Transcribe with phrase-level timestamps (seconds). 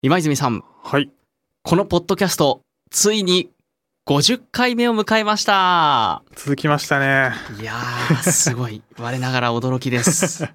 [0.00, 1.10] 今泉さん、はい。
[1.64, 3.50] このポッドキャスト、ついに
[4.06, 6.22] 50回目を迎えました。
[6.36, 7.32] 続きましたね。
[7.60, 8.80] いやー、すごい。
[8.96, 10.48] 我ながら驚きです。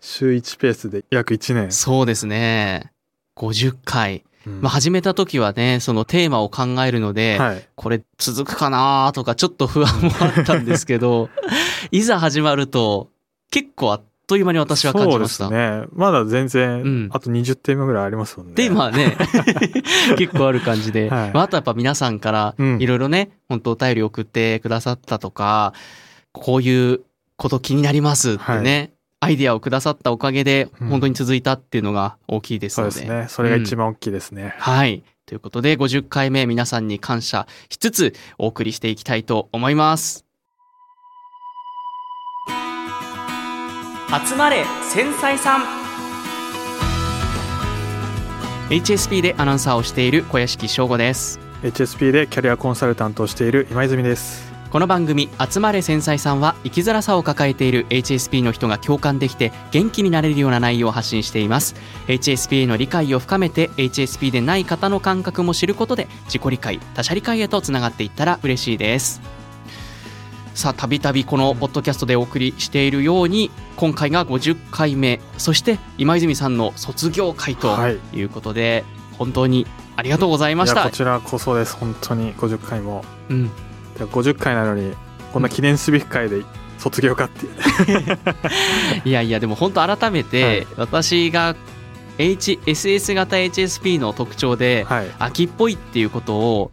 [0.00, 1.70] 週1ペースで約1年。
[1.70, 2.90] そうですね。
[3.36, 4.24] 50回。
[4.46, 7.68] うんまあ、始めた時はね、そのテーマを考えるので、はい。
[7.74, 11.28] これ続くかなとかちょっと不安もあったんですけど、
[11.92, 13.10] いざ始まると
[13.50, 14.02] 結構あっ
[14.32, 15.44] という間に私は感じました。
[15.44, 15.86] そうですね。
[15.92, 18.54] まだ全然、うんあと20テーマぐらいありますもんね。
[18.54, 19.14] で、まあね、
[20.16, 25.74] 結構ある感じで、はいまあ、あとやっぱ皆さんからうんいろいろね、本当お便り送ってくださったとか、
[26.32, 27.00] こういう
[27.36, 32.92] こと気になりますってね、アイデアをくださったおかげでうん本当に続いたっていうのが大きいですので。
[32.92, 33.26] そうですね。
[33.28, 34.54] それが一番大きいですね。
[34.56, 35.02] はい。
[35.26, 40.24] ということで、50回目皆さんに感謝しつつお送りしていきたいと思います。
[44.12, 45.62] 集まれ繊細さん
[48.68, 51.40] HSP でアナウンサーをしている小屋敷翔吾です。
[51.62, 54.52] HSP でキャリアコンサルタントをしている今泉です。
[54.70, 61.74] この番組「集まれ繊細さん」は生きづらさを抱えている HSP の人が共感できて元気になれるような内容を発信しています
[62.06, 69.20] HSP への理解を深めて HSP でない方の感覚も知ることで自己理解他者理解へとつながっていったら嬉しいです
[70.54, 77.98] さあたびたびこのポッドキャストでお送りしているように今回が50回目そして今泉さんの卒業会とはい。
[78.12, 78.84] いうことで、
[79.18, 81.74] 本当にありがとうございましたいやこちらこそです。
[81.76, 83.04] 本当に50回も。
[83.30, 83.48] うん
[83.98, 84.94] で50回なのに、
[85.32, 86.42] こんな記念すべき回で
[86.78, 87.46] 卒業かって
[89.08, 91.54] いやいやでも本当改めて私が
[92.18, 95.10] HSS 型 HSP の特徴ではい。
[95.18, 96.70] 秋っぽいっていうことを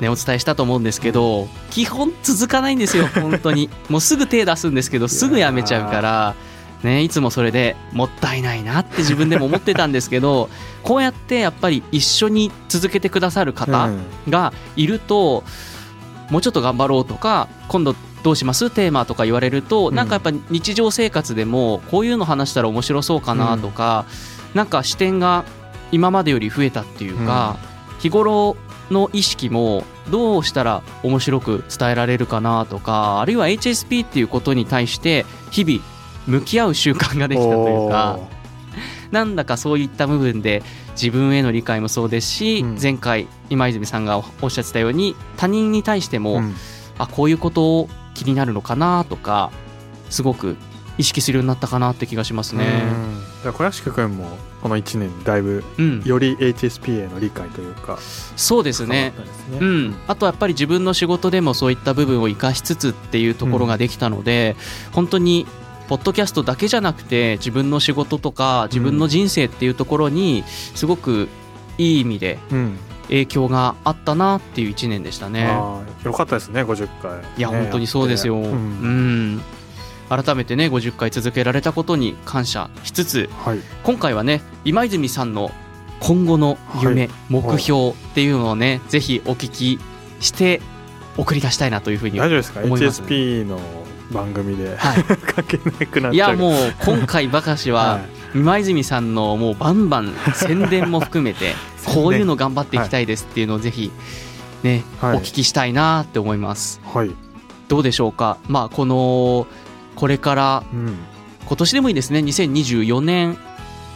[0.00, 3.70] ねお伝えしたと思うんですけど基本続かないんですよ 本当に。
[3.88, 6.34] もうすぐ手出すんですけどすぐやめちゃうから
[6.82, 10.50] ねいつもそれでもったいないなって自分でも思ってたんですけど
[10.82, 14.00] こうやってやっぱり一緒に続けてくださる方うん。
[14.28, 15.44] がいると
[16.30, 18.70] もうちょっと頑張ろうとか今度どうします？
[18.70, 19.94] テーマとか言われると、うん。
[19.94, 24.04] なんかやっぱ日常生活でもこういうの話したら面白そうかなとか、
[24.52, 25.44] なんか視点が
[25.92, 27.56] 今までより増えたっていうか、
[28.00, 28.56] 日頃
[28.90, 35.84] の意識もどうしたら面白く伝えられるかなとかあるいは HSP っていうことに対して日々
[36.26, 38.18] 向き合う習慣ができたというか。
[39.10, 40.64] なんだかそういった部分で
[41.00, 46.54] 自分への理解もそうですし、うん前回今泉さんがおっしゃってたように他人に対しても、うん
[46.98, 49.50] あこういうことを気になるのかなとか
[50.08, 50.56] すごく
[50.98, 52.64] 意識するようになったかなって気がしますね。
[53.46, 54.26] うんじゃあ小屋敷くんも
[54.60, 57.96] この1年だいぶうん、より HSP への理解というか
[58.34, 59.12] そうですね。
[59.50, 59.58] ね。
[59.60, 64.56] うん、あとやっぱり自分の仕事でもそういった部分を生かしつつっていうところができたので、
[64.90, 65.46] 本当に
[65.88, 70.42] ポッドキャストだけじゃなくて自分の仕事とか自分の人生っていうところに
[70.74, 71.28] すごく
[71.78, 72.78] いい意味でうん。
[73.08, 75.46] 影響があったなっていう1年でしたね。
[75.46, 77.20] あーよかったですね50回。
[77.36, 78.34] いや、ね本当にそうですよ。
[78.34, 79.40] うん。
[80.08, 83.60] 改めてね、50回続けられたことに感謝しつつ、はい。
[83.82, 85.50] 今回はね、今泉さんの
[86.00, 87.10] 今後の夢、はい。
[87.28, 89.78] 目標っていうのをね、ぜひお聞き
[90.20, 90.60] して
[91.16, 92.18] 送り出したいなというふうに。
[92.18, 92.60] 大丈夫ですか？
[92.62, 93.58] 思いますね HSP の
[94.12, 95.02] 番組ではい。
[95.34, 98.38] 関係なくなっいや、もう今回ばかしは、はい。
[98.38, 101.54] 今泉さんのもうバンバン宣伝も含めて、
[101.86, 103.90] こういうの頑張っていきたいですっていうのをぜひ、
[104.62, 105.16] ね、はい。
[105.16, 106.80] お聞きしたいなって思います。
[106.94, 107.10] はい。
[107.68, 108.36] どうでしょうか？
[108.46, 109.46] まあ、この、
[109.96, 110.96] これからうん。
[111.46, 112.20] 今年でもいいですね。
[112.20, 113.38] 2024年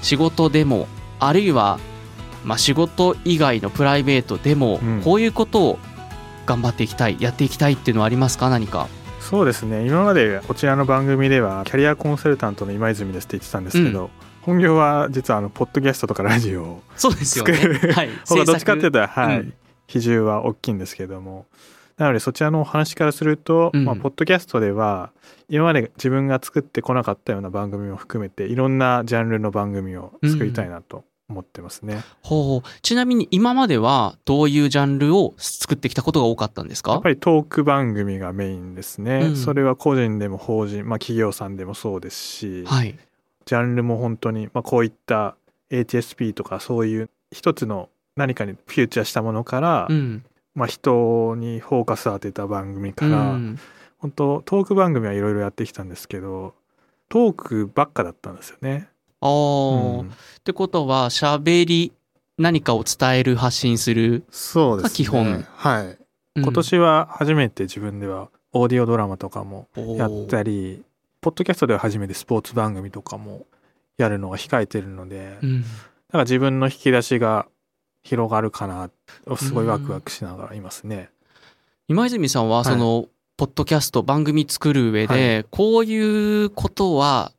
[0.02, 0.88] 仕事でも
[1.18, 1.78] あるいは、
[2.44, 5.02] まあ、仕事以外のプライベートでも、うん。
[5.02, 5.78] こういうことを
[6.46, 8.50] 頑張っていきたいやっていきたいっていうのはありますか？
[8.50, 8.88] 何か。
[9.20, 9.86] そうですね。
[9.86, 14.10] 今までこちらの番組ではキャリアコンサルタントの今泉ですって言ってたんですけど、
[14.42, 18.10] 本業は実はあのポッドキャストとかラジオをそうですよはい。
[18.44, 19.54] どっちかっていうとはい、うん。
[19.86, 21.46] 比重は大きいんですけども
[22.00, 23.84] なのでそちらのお話からすると、うん。
[23.84, 25.12] まあ、ポッドキャストでは
[25.50, 32.02] 今まで自分が作ってこなかったような番組も含めていろんなジャンルの番組を作りたいなと思ってますね。
[32.22, 36.92] ほうちなみに今まではどういうジャンルを作ってきたことが多かったんですか？
[36.92, 39.36] やっぱりトーク番組がメインですね、うん。
[39.36, 42.98] それは個人でも法人、まあ、企業さんでもそうですし、はい。
[43.44, 45.36] ジャンルも本当に、まあ、こういった
[45.70, 50.24] HSP とかそういう一つの何かにフューチャーしたものから、うん
[50.54, 53.58] まあ、人にフォーカスを当てた番組かうら、ん。
[53.98, 56.54] 本当トーク番組はいろいろやってきたんですけど
[57.10, 58.88] トークばっかだったんですよね。
[59.20, 60.00] あー。
[60.00, 60.08] うん。
[60.08, 60.12] っ
[60.42, 61.92] てことは喋り
[62.38, 64.96] 何かを伝える発信する、そうですね。
[64.96, 65.42] 基本。
[65.54, 65.86] はい。
[66.36, 66.42] うん。
[66.42, 70.82] 今年は初めて自分ではオーディオドラマとかもやったり、
[71.20, 73.46] ポッドキャストでは初めてスポーツ番組とかも
[73.98, 75.64] やるのが控えてるので、うん。
[76.10, 77.46] から自分の引き出しが
[78.02, 78.88] 広がるかな
[79.36, 81.10] すごいワクワクしながらいますね。
[81.88, 87.32] 今泉さんはその、ポッドキャスト番組作る上で、はい、こういうことは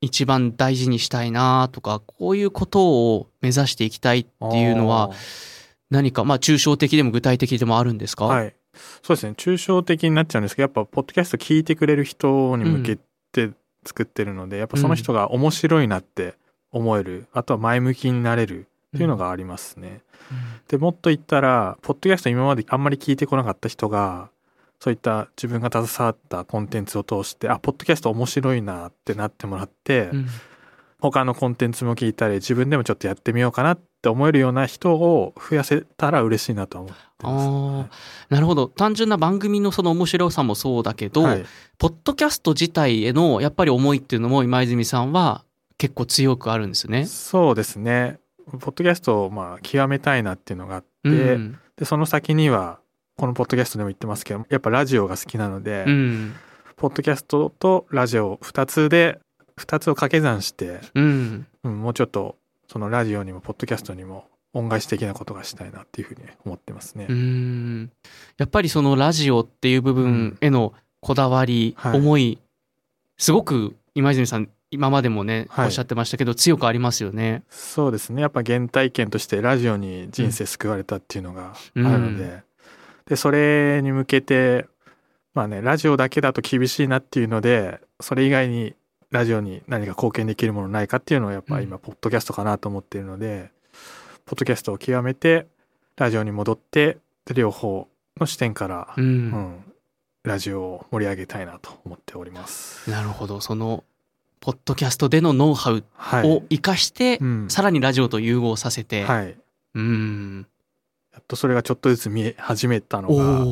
[0.00, 5.10] 一番大事にしたいなとかこういうことを目指していきたいっていうのは
[5.90, 8.24] 何かまあ抽象的でも具体的でもあるんですか？
[8.24, 8.54] はい。
[9.02, 9.34] そうですね。
[9.36, 12.98] 抽象的になっちゃうんですけどやっぱポッドキャスト聞いてくれる人に向け
[13.32, 13.50] て
[13.84, 16.36] 作ってるので、うん、やっぱその人が面白いなって
[16.72, 18.66] 思える、あとは前向きになれる
[18.96, 20.00] っていうのがありますね。
[20.30, 20.38] うん、
[20.68, 24.30] でもっと言ったらポッドキャスト今まであんまり聞いてこなかった人が
[24.80, 30.26] そういった自分が携わったコンテンツを通してあポッドキャスト面白いなってなってもらって、うん、
[31.00, 37.90] 他のコンテンツも聞いたり自分でもちょっとやってみようかなって思えるような人を増やせたら嬉しいなと思ってます、ね、
[38.28, 38.68] なるほど。
[38.68, 41.44] 単純な番組のその面白さもそうだけど、はい、
[41.78, 45.44] ポッドキャスト自体へのやっぱり思いっていうのも今泉さんは
[45.78, 47.06] 結構強くあるんですね。
[47.06, 48.18] そうですね
[48.50, 52.78] ポッドキャストをまあ極めたいなっていうのがあって、うん、でその先には
[53.16, 56.34] このポッドキャストでも言ってますけどやっぱラジオが好きなので、うん、
[56.76, 59.20] ポッドキャストとラジオ2つで
[59.58, 62.36] 2つを掛け算して、うん、うん、もうちょっと
[62.68, 67.06] そのラジオにもポッドキャストにも恩返し的なことがしたいなっていうふうに思ってますね。
[67.08, 67.90] うん。
[68.38, 72.38] やっぱりそのラジオっていう部分へのこだわり、はい、思い
[73.16, 77.44] すごく今泉さん今までもね、はい、おっしゃってましたけど強くありますよね。
[77.48, 78.20] そうですね。
[78.20, 82.42] やっぱ原体験としてラジオに人生救われたっていうのがあるので、
[83.06, 84.66] でそれに向けて
[85.32, 88.74] まあねラジオだけだと厳しいなっていうのでそれ以外に
[89.10, 93.50] ラジオに何か貢献できるものないかっていうのをやっぱ今ポッドキャストかなと思っているので、うん、
[94.26, 95.46] ポッドキャストを極めて
[95.96, 96.98] ラジオに戻って
[97.32, 97.86] 両方
[98.18, 99.64] の視点から、うん、うん、
[100.24, 102.90] ラジオを盛り上げたいなと思っております。
[102.90, 103.40] なるほど。
[103.40, 103.84] その
[104.44, 105.84] ポッドキャストでのノウハウ
[106.26, 109.38] を生かして、はいうん、さらにラジオと融合させて、はい、
[109.74, 110.46] うん。
[111.14, 113.44] やっとそれがちょっとずつ見え始めたのが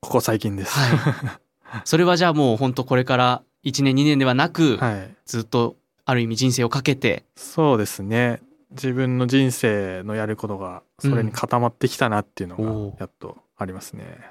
[0.00, 5.76] ここ最近です、はい、 それはじゃあもう本当これから1年2年ではなく、はい、ずっと
[6.06, 7.24] ある意味人生をかけて。
[7.36, 8.40] そうですね。
[8.70, 12.56] 自分の人生のやることがそれに固まってきたなっていうの
[12.92, 14.22] がやっとありますね、うん、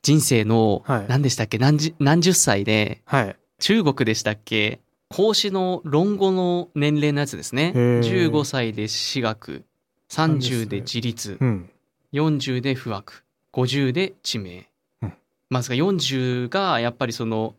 [0.00, 4.80] 人生の何でしたっけ、何十何十歳で、はい、中国でしたっけ？
[5.08, 7.72] 孔子の論語の年齢のやつですね。
[7.74, 9.64] 15歳で私学
[10.10, 11.70] 30で自立、うん、
[12.12, 14.68] 40で不惑50で地名、
[15.02, 15.12] うん、
[15.50, 17.54] まずが40がやっぱりその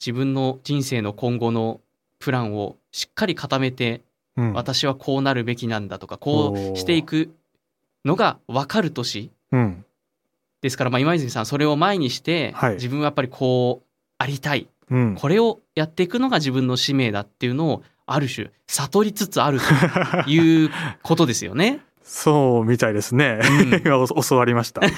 [0.00, 1.80] 自分の人生の今後の
[2.18, 4.02] プランをしっかり固めて、
[4.36, 7.30] うん、私はこうなるべきなんだとかこうしていく
[8.04, 9.84] のが分かる年、うん、
[10.60, 13.86] ですからまあ今泉さんそれを前にして、はい、自分はやっぱりこう
[14.18, 19.64] ありたい、うん、これをやっていくのが自分の使命だっていうのをある種悟りつつあると
[20.30, 20.70] いう
[21.02, 21.80] ことですよね。
[22.02, 23.40] そうみたいですね。
[23.42, 23.82] うん、
[24.22, 24.82] 教わりました。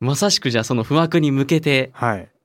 [0.00, 1.92] まさしくじゃあその不惑に向けて、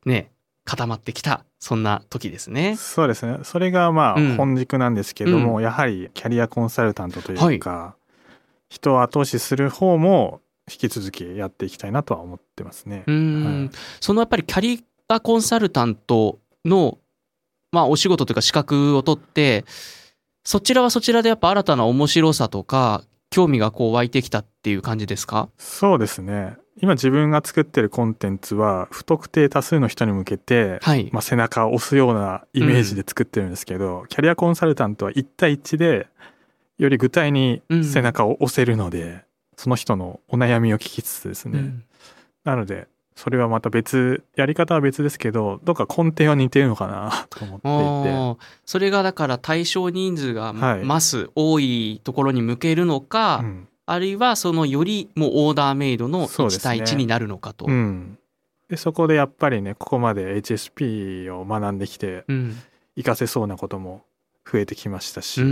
[0.06, 0.32] ね、
[0.64, 2.78] 固まってきた、そんな時ですね。
[2.78, 3.40] そうですね。
[3.44, 7.94] それがまあ本軸なんですけども、うん、やはりキャリアコンサルタントというか、はい、
[8.70, 10.40] 人を後押しする方も
[10.72, 13.04] 引き続きやっていきたいなとは思ってますね。
[13.08, 13.70] うん、はい、
[14.00, 16.98] そのやっぱりキャリアコンサルタントの
[17.72, 19.66] まあお仕事というか資格を取って、
[20.44, 25.50] そちらはそちらでやっぱ新たな面白さとか興味がこう湧いてきたっていう感じですか？
[25.58, 26.58] そうですね。
[26.82, 36.08] 今自分が作ってるコンテンツは不特定多数の人に向けて、はい、まあ、背中を押すようなイメージで作ってるんですけど、うん、キャリアコンサルタントは1対1で
[36.78, 39.22] より具体に背中を押せるので、うん、
[39.60, 41.84] その人のお悩みを聞きつつですね、うん、
[42.46, 48.48] なのでそれはまた別やり方は別ですけどどっか根底は似てるのかな と思っていて。
[48.66, 57.66] それがだから対象人数が増す、多いところに向けるのか、うん、あるいはそのよりもうオーダーメイドの1対1になるのかと。
[57.66, 57.82] そで、ね
[58.70, 62.56] うん、そこでやっぱりねここまで HSP を学んできて、うん、
[62.96, 64.06] 活かせそうなことも
[64.50, 65.44] 増えてきましたし、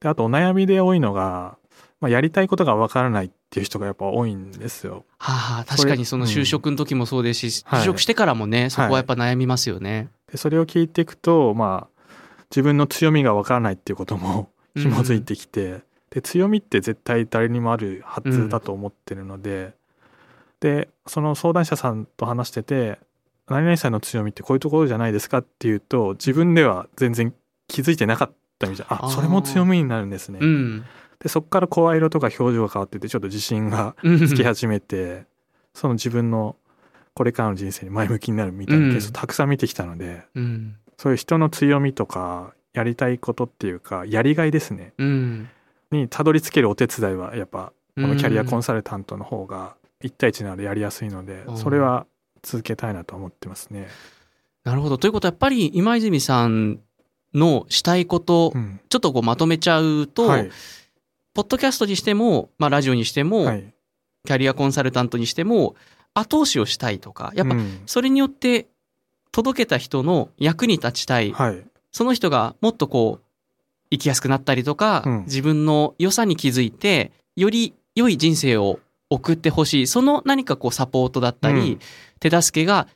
[0.00, 1.56] であとお悩みで多いのが
[2.02, 5.04] まあ、やりたいことがわからないっていう人がやっぱ多いんですよ。
[5.18, 9.96] はあ、確かにその就職の時もそうですし、うん、就職してからもね、はい、そこはやっぱ悩みますよね。
[9.96, 12.04] はい、でそれを聞いていくと、まあ、
[12.50, 19.72] 自分の強みがわからないっていうことも 紐づいてきて、うん、で強みって絶対誰にもあるはずだと思ってるので、うん、
[20.60, 22.98] でその相談者さんと話してて
[23.48, 27.32] 「何々さんの強みってこういうところじゃないですか?」っていうと自分では全然
[27.68, 28.32] 気づいてなかっ
[28.62, 30.38] たみたいあそれも強みになるんですね。
[30.40, 30.84] うん。
[31.20, 35.24] でそこから声色とか表情が変わっててちょっと自信がつき始めて
[35.74, 36.56] その自分の
[37.14, 44.94] これからの人生に前向きになるみたいなケースをたくさん見てきたので、うん、そういう人の強みとかやりたいことっていうかやりがいですね。
[44.98, 45.48] うん。
[45.90, 51.56] にたどり着けるお手伝いはやっぱこのキャリアコンサルタントの方が1対1なのでやりやすいのでうん。
[51.56, 52.06] それは
[52.42, 53.88] 続けたいなと思ってますね。
[54.64, 54.98] なるほど。
[54.98, 56.80] ということはやっぱり今泉さん
[57.34, 58.80] のしたいこと、うん。
[58.88, 60.50] ちょっとこうまとめちゃうと、はい。
[61.34, 63.74] ポッドキャストにしても、まあ、ラジオにしても、はい。
[64.24, 65.74] キャリアコンサルタントにしても
[66.14, 67.82] 後押しをしたいとかやっぱうん。
[67.86, 68.68] それによって
[69.32, 71.64] 届けた人の役に立ちたい、はい。
[71.90, 73.24] その人がもっとこう
[73.90, 75.22] 生きやすくなったりとか、うん。
[75.24, 78.78] 自分の良さに気づいてより良い人生を
[79.10, 79.86] 送ってほしい。
[79.86, 81.78] その何かこうサポートだったり、うん。
[82.20, 82.86] 手助けが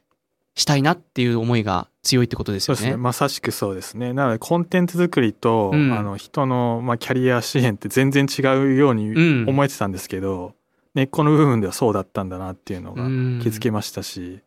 [0.54, 2.76] したいなっていう思いが強いってことですよね。
[2.76, 2.96] そうですね。
[2.96, 4.12] まさしくそうですね。
[4.12, 5.92] なのでコンテンツ作りと、うん。
[5.92, 9.48] あの人の、まあ、キャリア支援って全然違うようにうん。
[9.48, 10.54] 思えてたんですけど、
[10.94, 13.40] 根っこの部分ではそうだったんだなっていうのがうん。
[13.42, 14.40] 気づけましたし、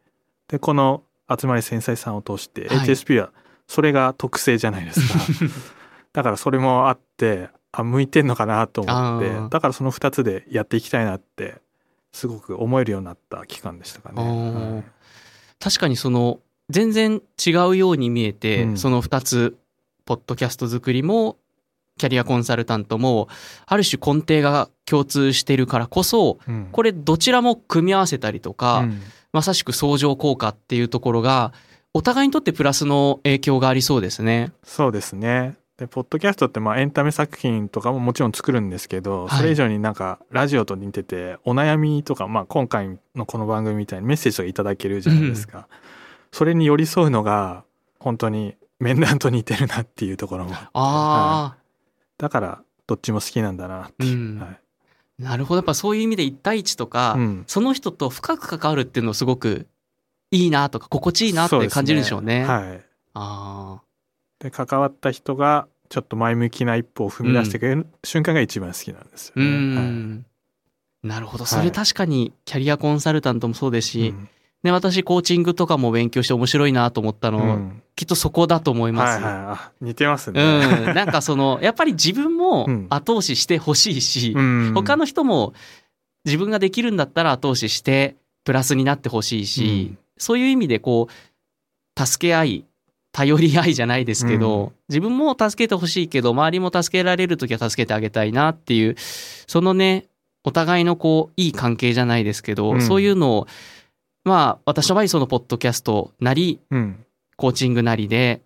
[0.48, 2.78] でこの「集まり繊細さん」を通して、はい。
[2.80, 3.32] HSP は
[3.68, 5.20] それが特性じゃないですか。
[6.14, 11.62] だからそれもあってあ向いてんのかなと思ってだからその2つでやっていきたいなって
[12.12, 14.84] すごく思えるようになった期間でしたかね。
[15.60, 16.40] 確かにその
[16.70, 19.58] 全然違うように見えて、うんその2つ
[20.06, 21.38] ポッドキャスト作りも
[21.98, 23.28] キャリアコンサルタントも
[23.68, 31.54] ある種根底が共通してるからこそうんこれどちらも組み合わせたりとか、うんまさしく相乗効果っていうところが
[31.94, 34.52] お互いにとってプラスの影響がありそうですね。
[34.64, 35.56] そうですね。
[35.78, 45.68] で、ポッドキャストってまあエンタメ作品とかももちろん作るんですけど、はいそれ以上になんかラジオと似てて、お悩みとか、まあ今回のこの番組みたいにメッセージとかいただけるじゃないですか。
[46.32, 47.64] それに寄り添うのが
[48.00, 50.56] 本当に面談と似てるなっていうところも。
[50.74, 51.56] あ
[52.18, 54.18] だからどっちも好きなんだなっていう。
[54.18, 54.40] うん。
[54.40, 54.50] はい。
[54.50, 55.58] あ、なるほど。
[55.58, 57.44] やっぱそういう意味で1対1とか、うん。
[57.48, 59.68] その人と深く関わるっていうのすごく
[60.32, 62.46] いいなとか心地いいなって感じるんでしょうね。
[62.46, 62.86] はい。
[63.14, 63.82] あ
[64.40, 69.44] で、関わった人がちょっと前向きな一歩を踏み出してくれる瞬間が一番好きなんですよね。
[69.44, 70.26] ん、
[71.04, 71.46] なるほど。
[71.46, 71.72] それはい。
[71.72, 74.30] 確かにキャリアコンサルタントもそうですし、はいうん
[74.64, 77.82] ね、私コーチングとかも勉強して面白いなと思ったの、うん。
[77.96, 79.24] きっとそこだと思います。
[79.24, 79.44] はいはい。
[79.58, 80.42] あ似てますね。
[80.42, 82.88] うん、なんかその やっぱり自分もうん。
[82.90, 84.72] 後押ししてほしいし、うん。
[84.74, 85.54] 他の人も
[86.26, 89.98] 自分ができるんだったら後押ししてプラスになってほしいし、うん。
[90.18, 92.66] そういう意味でこう助け合い
[93.14, 94.72] 頼り合いじゃないですけど、うん。
[94.90, 98.96] 自分も助けてほしいけど周りも助けられる時は助けてあげたいなっていう
[99.48, 100.06] そのね
[100.44, 102.82] お互いのこういい関係じゃないですけど、うん。
[102.82, 103.48] そういうのを
[104.24, 107.06] まあ私の場合そのポッドキャストなりうん。
[107.40, 108.42] コーチングなりで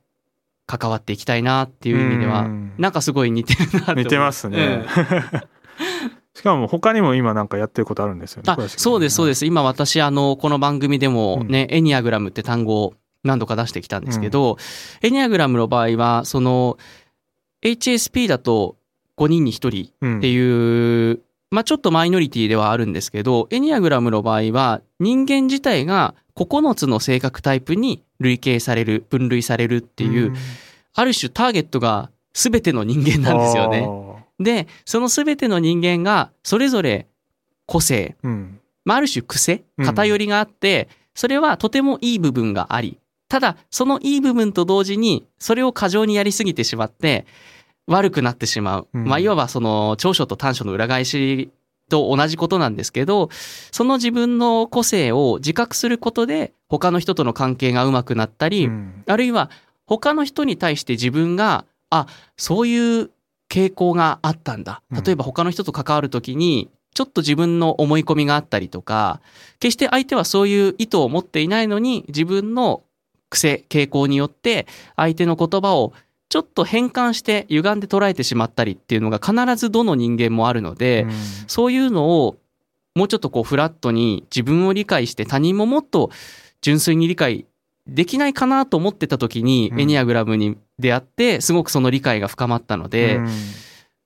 [0.67, 2.73] 関わっていきたいなっていう意味では、うん。
[2.77, 4.85] なんかすごい似てるな似てますね。
[6.35, 8.51] しかも他にも今なんかやってることあるんですよね。
[8.51, 9.39] あそうですそうです。
[9.39, 14.57] す今私あのこの番組でもね、エニアグラムって単語を何度か出してきたんですけど、
[15.01, 16.77] エニアグラムの場合はその
[17.63, 18.77] HSP だと
[19.17, 21.21] 5人に1人ってういう、
[21.53, 30.33] まあちょっとマイノリティではあるんですけどエニアグラムの場合は人間自体が9つの性格タイプに類型される分類されるっていう、
[30.95, 33.87] ある種ターゲットが全ての人間なんですよね。
[34.39, 34.65] ね。
[34.65, 37.05] でその全ての人間がそれぞれ
[37.67, 42.97] 個性うんまあ、ある種癖うん偏りがあって、それはとてもいい部分があり
[43.29, 47.27] ただそのいい部分と同時にそれを過剰にやりすぎてしまって
[47.87, 49.05] 悪くなってしまう、うん。
[49.05, 51.51] まあいわばその長所と短所の裏返し
[51.89, 53.29] と同じことなんですけど
[53.71, 59.03] その自分の個性を自覚することで他の人との関係がうまくなったり、うん。
[59.05, 59.49] あるいは
[59.85, 63.11] 他の人に対して自分があそういう
[63.49, 64.81] 傾向があったんだ。
[64.91, 65.03] うん。
[65.03, 69.19] 例えば他の人と関わる時にちょっと自分の思い込みがあったりとか
[69.59, 72.83] 決して相手はそういう意図を持っていないのに自分の
[73.29, 75.93] 癖傾向によって相手の言葉を
[76.33, 81.05] ちょっと変換して歪んで捉えてしまったりっていうのが必ずどの人間もあるので、
[81.45, 82.37] そういうのを
[82.95, 86.09] もうちょっとこうフラットに自分を理解して他人ももっと
[86.61, 87.45] 純粋に理解
[87.85, 89.81] できないかなと思ってた時にうん。
[89.81, 93.27] エニアグラムに出会ってすごくその理解が深まったので、うん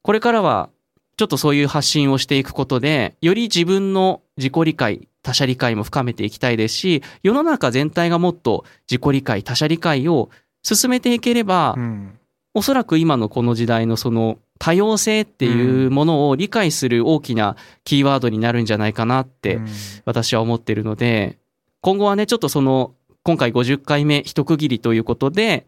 [0.03, 0.69] これからは
[1.17, 10.29] ちょっとそういう発信をしていくことでより自分の自己理解他者理解も深めていきたいですし世の中全体がもっと自己理解他者理解を
[10.63, 12.19] 進めていければ、うん。
[12.53, 19.67] おそらく今のこの時代のその多様性っていうものを理解する大きなキーワードになるんじゃないかなってうん。
[20.05, 21.37] 私は思ってるので
[21.81, 25.67] 今後はねちょっとその今回50回目一区切りということで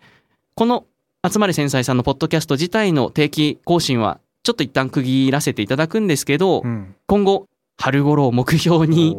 [0.56, 0.86] この
[1.30, 6.96] 集まれ繊細さんのポッドキャスト自体の定期更新はちょっと一旦区切らせていただくんですけど、うん。
[7.06, 7.46] 今後
[7.78, 9.18] 春頃を目標に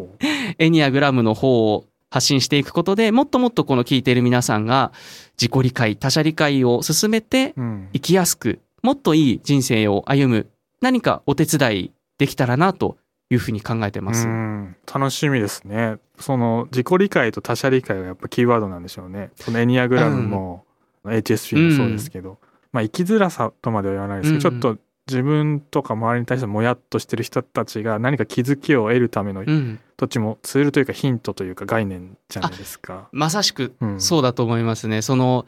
[0.58, 4.92] エニアグラムの方を発信していくことでもっともっとこの聞いている皆さんが
[5.40, 7.88] 自己理解他者理解を進めてうん。
[7.92, 10.50] 生きやすくもっといい人生を歩む
[10.80, 12.96] 何かお手伝いできたらなと
[13.30, 14.26] いうふうに考えてます。
[14.26, 14.76] うん。
[14.92, 15.98] 楽しみですね。
[16.18, 19.30] その自己理解と他者理解がやっぱキーワードなんでしょうね。
[19.36, 20.64] そのエニアグラムも、
[21.04, 22.38] HSP もそうですけど、
[22.72, 24.60] まあ生きづらさとまでは言わないですけど、うん。
[24.60, 33.10] ちょっと自分とか周りに対してもやっとしてる人たちが何か気づきを得るためのうん、どっちもツールというかヒントというか概念じゃないですか。
[33.12, 35.02] まさしくうんそうだと思いますね。
[35.02, 35.44] その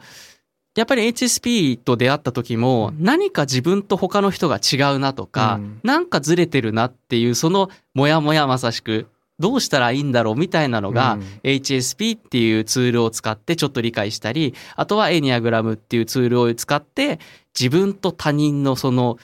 [0.75, 9.07] やっぱり HSP と出会った時もう何か自分と他の人が違うなとか、うんなんかずれてるなっていうそのモヤモヤまさしく
[9.39, 17.19] どうしたらいいんだろうみたいなのが、うん HSP っていうツールを使ってちょっと理解したりあとはエニアグラムっていうツールを使って
[17.59, 19.17] 自分と他人のその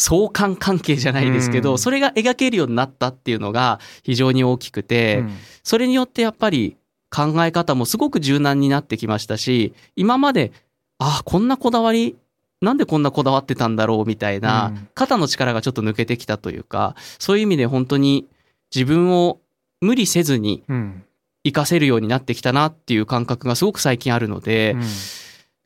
[0.00, 1.78] 相関関係じゃないですけど、うん。
[1.78, 5.36] それが描けるようになったっていうのが非常に大きくて、うん。
[5.62, 6.78] それによってやっぱり
[7.10, 10.52] 考え方もすごく柔軟になってきましたし今まで
[10.98, 12.16] あこんなこだわり
[12.62, 14.88] なんでこんなこだわってたんだろうみたいな、うん。
[14.94, 18.26] 肩の力がちょっと抜けてきたというかそういう意味で本当に
[18.74, 19.38] 自分を
[19.82, 21.04] 無理せずにうん。
[21.42, 24.82] 活かせるようになってきたなっていう感覚がすごく最近あるので、うん。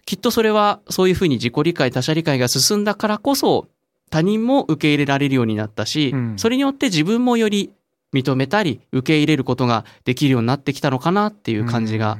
[0.07, 3.67] きっとそれはそういうふうに自己理解他者理解が進んだからこそ
[4.14, 6.38] 他人も受け入れられるようになったし、うん。
[6.38, 7.73] それによって自分もより
[8.14, 12.18] 認めたり受け入れることができるようになってきたのかなっていう感じが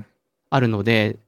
[0.51, 1.19] あるので、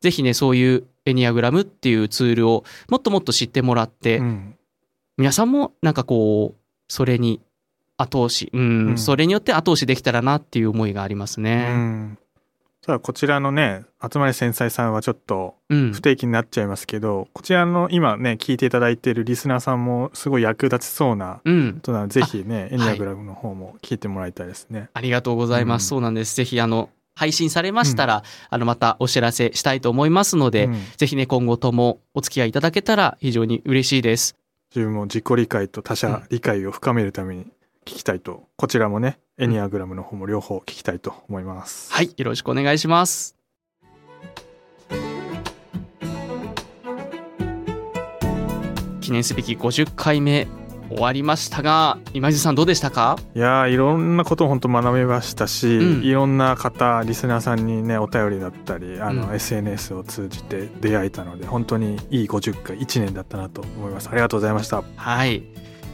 [0.00, 4.54] ぜひねそういうエニアグラムっていうツールをもっともっと知ってもらって、うん。
[5.16, 7.40] 皆さんもなんかこうそれに
[7.96, 8.98] 後押し、うんうん。
[8.98, 11.64] それによって後押しできたらなっていう思いがありますうね。
[11.66, 12.18] ん
[12.84, 24.90] ただこちらのね集まり繊細さんはちょっとうん、不定期になっちゃいますけど、こちらの今ね聞いていただいているリスナーさんもすごい役立ちそうなうんことなのでぜひねエニアグラムの方も聞いてもらいたいですね。
[24.92, 25.84] ありがとうございます。
[25.84, 26.36] うんそうなんです。
[26.36, 34.36] ぜひ、あの、配信されましたら、あの、またお知らせしたいと思いますので、うんぜひね、今後ともお付き合いいただけたら非常に嬉しいです。
[34.74, 37.46] 自分も自己理解と他者理解を深めるために
[37.84, 41.92] 聞きたいと、こちらもねエニアグラムの方も両方聞きたいと思います。
[41.92, 43.36] はい、よろしくお願いします。
[49.00, 50.46] 記念すべき50回目
[50.88, 53.18] 終わりましたが、今井さんどうでしたか？
[53.34, 65.42] いやーいろんなことを本当学べましたし、うんいろんな方リスナーさんにねお便りだったりあの、うん SNS を通じて出会えたので本当にいい50回1年だったなと思いますありがとうございましたはい。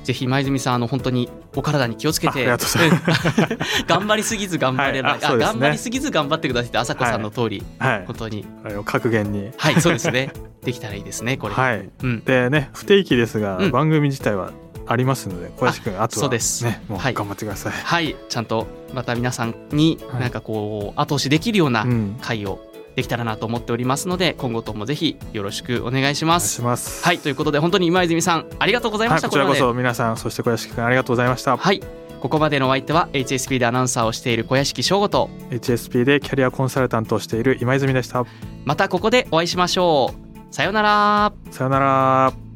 [0.08, 2.46] ぜひ前泉さん、あの、本当にお体に気をつけて、
[3.86, 5.44] 頑張りすぎず頑張れば、はいね。
[5.44, 8.04] 頑張りすぎず頑張ってくださいって、朝子さんの通り、はい。
[8.06, 8.46] 本当に。
[8.64, 9.50] あれを格言に。
[9.58, 10.32] はい、そうですね。
[10.64, 11.54] できたらいいですね、これ。
[11.54, 11.90] はい。
[12.02, 12.24] うん。
[12.24, 13.70] でね不定期ですが、うん。
[13.70, 14.52] 番組自体は
[14.86, 16.64] ありますので小林くんあとはそうです。
[16.64, 17.12] ねもうはい。
[17.12, 20.20] 頑張ってください、はい、ちゃんとまた皆さんにはい。
[20.22, 22.16] なんかこう後押しできるようなうん。
[22.22, 22.60] 会を
[22.98, 26.54] できたらなと思っておりますので今後ともぜひよろしくお願いします。
[26.56, 29.28] しますはいということで本当に今泉さんありがとうございまはい、した。
[29.28, 31.80] こちらこそ皆さんそして小林くんありがとうございました、ではい
[32.20, 38.26] ここまでのお相手は HSP でアナウンサーをしている小屋敷翔吾と HSP でキャリアコンサルタントをしている今泉でした
[38.64, 40.12] またここでお会いしましょ
[40.50, 40.54] う。
[40.54, 41.32] さようなら。
[41.52, 42.47] さよなら